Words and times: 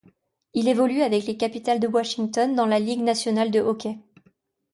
Il 0.55 0.67
évolue 0.67 1.03
avec 1.03 1.27
les 1.27 1.37
Capitals 1.37 1.79
de 1.79 1.85
Washington 1.87 2.55
dans 2.55 2.65
la 2.65 2.79
Ligue 2.79 3.03
nationale 3.03 3.51
de 3.51 3.59
hockey. 3.59 3.99